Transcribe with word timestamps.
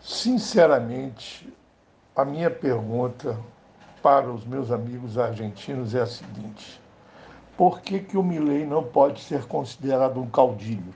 Sinceramente, 0.00 1.52
a 2.14 2.24
minha 2.24 2.50
pergunta 2.50 3.38
para 4.02 4.30
os 4.30 4.44
meus 4.44 4.70
amigos 4.70 5.18
argentinos 5.18 5.94
é 5.94 6.02
a 6.02 6.06
seguinte: 6.06 6.80
por 7.56 7.80
que, 7.80 7.98
que 7.98 8.16
o 8.16 8.22
Milley 8.22 8.64
não 8.64 8.84
pode 8.84 9.20
ser 9.20 9.44
considerado 9.46 10.20
um 10.20 10.30
caudilho? 10.30 10.94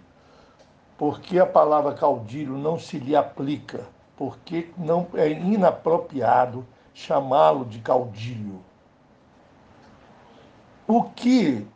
Por 0.97 1.21
que 1.21 1.41
a 1.41 1.47
palavra 1.47 1.95
caudilho 1.95 2.57
não 2.57 2.79
se 2.79 2.99
lhe 2.99 3.17
aplica? 3.17 3.89
Por 4.17 4.39
que 4.39 4.73
não 4.79 5.09
é 5.15 5.29
inapropriado 5.29 6.65
chamá-lo 6.95 7.65
de 7.65 7.81
caudilho? 7.81 8.61
O 10.87 11.03
que 11.05 11.67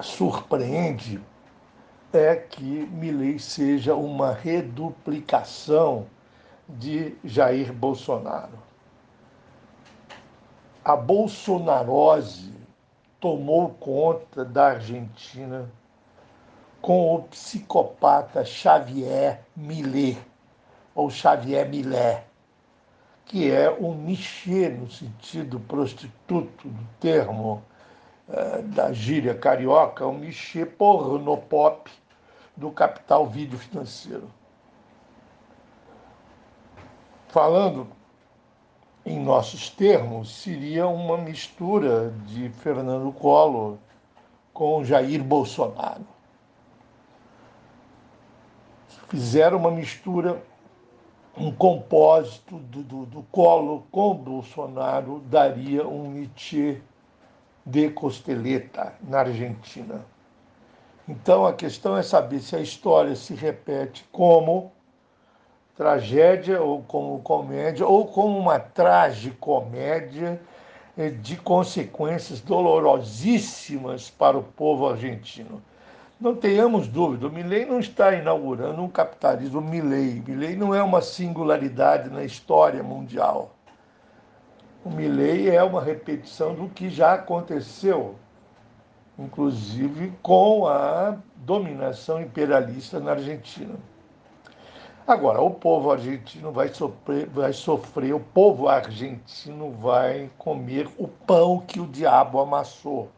surpreende 0.00 1.20
é 2.14 2.36
que 2.36 2.62
Milley 2.62 3.38
seja 3.38 3.94
uma 3.94 4.32
reduplicação 4.32 6.06
de 6.68 7.16
Jair 7.24 7.72
Bolsonaro. 7.72 8.58
A 10.84 10.96
bolsonarose 10.96 12.52
tomou 13.20 13.70
conta 13.70 14.44
da 14.44 14.72
Argentina 14.72 15.70
com 16.80 17.14
o 17.14 17.22
psicopata 17.22 18.44
Xavier 18.44 19.40
Millet, 19.56 20.18
ou 20.94 21.08
Xavier 21.10 21.68
Millet, 21.68 22.22
que 23.24 23.50
é 23.50 23.70
um 23.70 23.94
nichê 23.94 24.68
no 24.68 24.90
sentido 24.90 25.58
prostituto 25.60 26.68
do 26.68 26.86
termo 27.00 27.62
eh, 28.28 28.62
da 28.62 28.92
gíria 28.92 29.34
carioca, 29.34 30.06
um 30.06 30.18
nichê 30.18 30.66
pornopop 30.66 31.90
do 32.56 32.70
capital 32.70 33.26
vídeo 33.26 33.58
financeiro. 33.58 34.30
Falando 37.28 37.88
em 39.04 39.18
nossos 39.18 39.68
termos, 39.68 40.30
seria 40.34 40.86
uma 40.86 41.18
mistura 41.18 42.10
de 42.26 42.48
Fernando 42.48 43.12
Collor 43.12 43.76
com 44.52 44.84
Jair 44.84 45.22
Bolsonaro. 45.22 46.06
Fizeram 49.08 49.58
uma 49.58 49.70
mistura, 49.70 50.42
um 51.36 51.52
compósito 51.52 52.56
do, 52.58 52.82
do, 52.82 53.06
do 53.06 53.22
Collor 53.24 53.82
com 53.90 54.14
Bolsonaro, 54.14 55.20
daria 55.28 55.86
um 55.86 56.10
Nietzsche 56.10 56.80
de 57.66 57.90
Costeleta, 57.90 58.94
na 59.02 59.20
Argentina. 59.20 60.06
Então 61.08 61.44
a 61.44 61.52
questão 61.52 61.96
é 61.96 62.02
saber 62.02 62.40
se 62.40 62.56
a 62.56 62.60
história 62.60 63.14
se 63.14 63.34
repete 63.34 64.06
como 64.10 64.72
tragédia 65.76 66.62
ou 66.62 66.82
como 66.82 67.20
comédia 67.20 67.86
ou 67.86 68.06
como 68.06 68.38
uma 68.38 68.58
tragicomédia 68.58 70.40
de 71.20 71.36
consequências 71.36 72.40
dolorosíssimas 72.40 74.08
para 74.08 74.38
o 74.38 74.42
povo 74.42 74.88
argentino. 74.88 75.60
Não 76.20 76.34
tenhamos 76.36 76.86
dúvida, 76.86 77.26
o 77.26 77.30
Milley 77.30 77.66
não 77.66 77.80
está 77.80 78.14
inaugurando 78.14 78.80
um 78.80 78.88
capitalismo 78.88 79.60
Milley. 79.60 80.22
Milley 80.26 80.56
não 80.56 80.72
é 80.72 80.82
uma 80.82 81.02
singularidade 81.02 82.08
na 82.08 82.24
história 82.24 82.82
mundial. 82.82 83.54
O 84.84 84.90
Milley 84.90 85.50
é 85.50 85.62
uma 85.62 85.82
repetição 85.82 86.54
do 86.54 86.68
que 86.68 86.88
já 86.88 87.14
aconteceu, 87.14 88.14
inclusive 89.18 90.12
com 90.22 90.66
a 90.66 91.16
dominação 91.36 92.20
imperialista 92.20 92.98
na 92.98 93.12
Argentina. 93.12 93.74
Agora, 95.06 95.40
o 95.42 95.50
povo 95.50 95.92
argentino 95.92 96.50
vai 96.50 96.72
sofrer, 96.72 97.28
vai 97.28 97.52
sofrer, 97.52 98.14
o 98.14 98.20
povo 98.20 98.68
argentino 98.68 99.70
vai 99.72 100.30
comer 100.38 100.88
o 100.96 101.06
pão 101.06 101.60
que 101.60 101.78
o 101.78 101.86
diabo 101.86 102.40
amassou. 102.40 103.10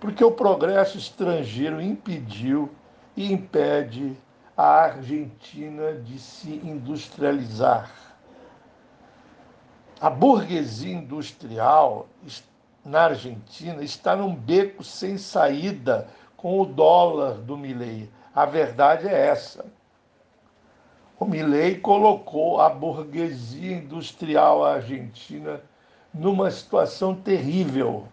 Porque 0.00 0.24
o 0.24 0.32
progresso 0.32 0.96
estrangeiro 0.96 1.80
impediu 1.80 2.70
e 3.16 3.30
impede 3.32 4.16
a 4.56 4.84
Argentina 4.84 5.92
de 5.92 6.18
se 6.18 6.50
industrializar. 6.64 7.90
A 10.00 10.08
burguesia 10.08 10.94
industrial 10.94 12.06
na 12.88 13.04
Argentina 13.04 13.80
está 13.82 14.16
num 14.16 14.34
beco 14.34 14.82
sem 14.82 15.18
saída 15.18 16.08
com 16.36 16.60
o 16.60 16.64
dólar 16.64 17.34
do 17.34 17.56
Milley. 17.56 18.10
A 18.34 18.44
verdade 18.46 19.06
é 19.06 19.26
essa. 19.26 19.64
O 21.20 21.26
Milley 21.26 21.78
colocou 21.80 22.60
a 22.60 22.70
burguesia 22.70 23.76
industrial 23.76 24.64
argentina 24.64 25.60
numa 26.14 26.50
situação 26.50 27.14
terrível. 27.14 28.08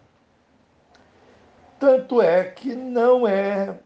Tanto 1.78 2.20
é 2.20 2.44
que 2.44 2.74
não 2.74 3.26
é 3.26 3.78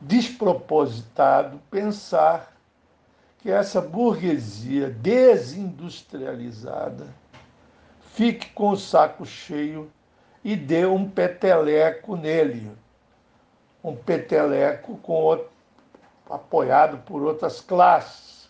despropositado 0.00 1.60
pensar 1.70 2.54
que 3.38 3.50
essa 3.50 3.80
burguesia 3.80 4.90
desindustrializada 4.90 7.08
fique 8.16 8.48
com 8.54 8.70
o 8.70 8.76
saco 8.78 9.26
cheio 9.26 9.92
e 10.42 10.56
dê 10.56 10.86
um 10.86 11.06
peteleco 11.06 12.16
nele. 12.16 12.72
Um 13.84 13.94
peteleco 13.94 14.96
com 14.98 15.12
outro, 15.12 15.50
apoiado 16.28 16.96
por 17.04 17.22
outras 17.22 17.60
classes. 17.60 18.48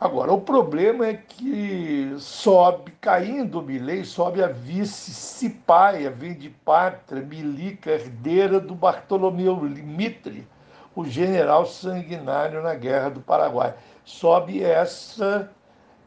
Agora, 0.00 0.32
o 0.32 0.40
problema 0.40 1.06
é 1.06 1.14
que 1.14 2.16
sobe, 2.18 2.92
caindo 2.92 3.60
o 3.60 3.62
Milei, 3.62 4.04
sobe 4.04 4.42
a 4.42 4.48
vice 4.48 5.12
Cipaia, 5.12 6.10
vem 6.10 6.32
de 6.32 6.48
pátria, 6.48 7.22
milica, 7.22 7.90
herdeira 7.90 8.58
do 8.58 8.74
Bartolomeu 8.74 9.60
Mitre, 9.60 10.48
o 10.96 11.04
general 11.04 11.66
sanguinário 11.66 12.62
na 12.62 12.74
Guerra 12.74 13.10
do 13.10 13.20
Paraguai. 13.20 13.74
Sobe 14.02 14.64
essa 14.64 15.50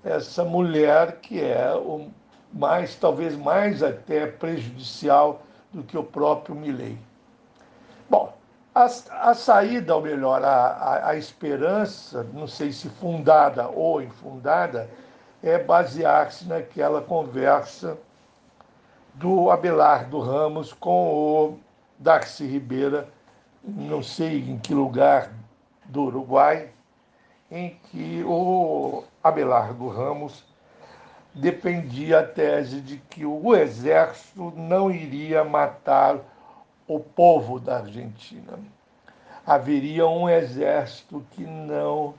essa 0.06 0.44
mulher 0.44 1.18
que 1.18 1.42
é 1.44 1.74
o 1.76 2.08
mais, 2.54 2.96
talvez 2.96 3.36
mais 3.36 3.82
até 3.82 4.28
prejudicial 4.28 5.42
do 5.74 5.84
que 5.84 5.98
o 5.98 6.04
próprio 6.04 6.56
Milley. 6.56 6.98
Bom, 8.10 8.34
a, 8.74 8.86
a 8.86 9.34
saída, 9.34 9.96
ou 9.96 10.02
melhor, 10.02 10.44
a, 10.44 10.68
a, 10.68 11.10
a 11.10 11.18
esperança, 11.18 12.26
não 12.34 12.48
sei 12.48 12.72
se 12.72 12.88
fundada 12.88 13.68
ou 13.68 14.02
infundada, 14.02 14.90
é 15.44 15.58
basear-se 15.58 16.48
naquela 16.48 17.02
conversa 17.02 17.98
do 19.16 19.50
Abelardo 19.50 20.20
Ramos 20.20 20.72
com 20.72 21.14
o 21.14 21.60
Darcy 21.98 22.46
Ribeira, 22.46 23.08
não 23.64 24.04
sei 24.04 24.50
em 24.50 24.60
que 24.60 24.74
lugar 24.74 25.32
do 25.86 26.04
Uruguai, 26.04 26.70
em 27.50 27.78
que 27.92 28.24
o 28.24 29.04
Abelardo 29.24 29.88
Ramos 29.88 30.44
defendia 31.34 32.20
a 32.20 32.24
tese 32.24 32.82
de 32.82 32.98
que 32.98 33.26
o 33.26 33.56
exército 33.56 34.52
não 34.56 34.90
iria 34.90 35.44
matar 35.44 36.20
o 36.88 37.00
povo 37.00 37.60
da 37.60 37.78
Argentina. 37.78 38.58
Haveria 39.46 40.08
um 40.08 40.30
exército 40.30 41.24
que 41.32 41.44
não 41.44 42.16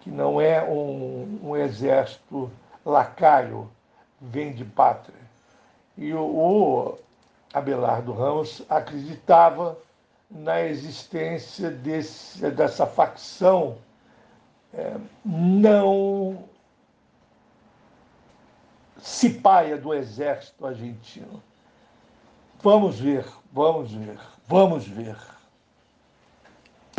que 0.00 0.10
não 0.10 0.40
é 0.40 0.62
um, 0.62 1.40
um 1.42 1.56
exército 1.56 2.48
lacaio, 2.84 3.68
vem 4.20 4.52
de 4.52 4.64
pátria. 4.64 5.18
E 5.98 6.14
o, 6.14 6.20
o 6.20 6.98
Abelardo 7.52 8.12
Ramos 8.12 8.62
acreditava 8.68 9.76
na 10.30 10.62
existência 10.62 11.70
desse, 11.70 12.48
dessa 12.52 12.86
facção 12.86 13.78
é, 14.74 14.96
não 15.24 16.44
cipaia 18.98 19.76
do 19.76 19.94
exército 19.94 20.66
argentino. 20.66 21.42
Vamos 22.62 22.98
ver, 22.98 23.24
vamos 23.52 23.92
ver, 23.92 24.18
vamos 24.48 24.86
ver. 24.86 25.16